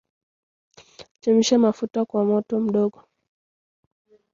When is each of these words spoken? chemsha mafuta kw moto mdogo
chemsha 1.21 1.55
mafuta 1.65 1.99
kw 2.09 2.15
moto 2.29 2.55
mdogo 2.65 2.97